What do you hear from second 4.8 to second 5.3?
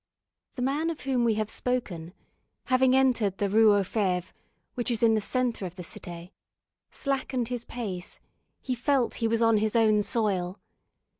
is in the